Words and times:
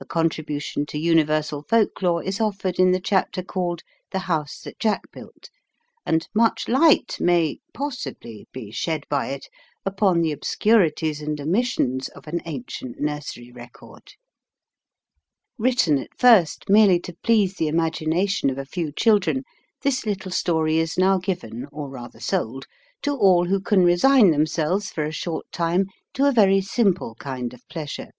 A 0.00 0.06
contribution 0.06 0.86
to 0.86 0.98
Universal 0.98 1.64
Folk 1.64 2.00
lore 2.00 2.22
is 2.24 2.40
offered 2.40 2.78
in 2.78 2.92
the 2.92 3.00
chapter 3.02 3.42
called 3.42 3.82
"The 4.12 4.20
House 4.20 4.60
that 4.62 4.78
Jack 4.78 5.02
Built," 5.12 5.50
and 6.06 6.26
much 6.34 6.68
light 6.68 7.18
may 7.20 7.58
(possibly) 7.74 8.48
be 8.50 8.70
shed 8.70 9.04
by 9.10 9.26
it 9.26 9.48
upon 9.84 10.22
the 10.22 10.32
obscurities 10.32 11.20
and 11.20 11.38
omissions 11.38 12.08
of 12.08 12.26
an 12.26 12.40
ancient 12.46 12.98
nursery 12.98 13.52
record. 13.52 14.04
iv 14.06 14.06
Preface. 14.06 14.14
Written 15.58 15.98
at 15.98 16.18
first 16.18 16.70
merely 16.70 16.98
to 17.00 17.12
please 17.22 17.56
the 17.56 17.68
imagination 17.68 18.48
of 18.48 18.56
a 18.56 18.64
few 18.64 18.90
children, 18.90 19.44
this 19.82 20.06
little 20.06 20.32
story 20.32 20.78
is 20.78 20.96
now 20.96 21.18
given 21.18 21.66
(or 21.70 21.90
rather 21.90 22.20
sold) 22.20 22.64
to 23.02 23.14
all 23.14 23.44
who 23.48 23.60
can 23.60 23.84
resign 23.84 24.30
themselves 24.30 24.88
for 24.88 25.04
a 25.04 25.12
short 25.12 25.44
time 25.52 25.84
to 26.14 26.24
a 26.24 26.32
very 26.32 26.62
simple 26.62 27.14
kind 27.16 27.52
of 27.52 27.68
pleasure. 27.68 28.12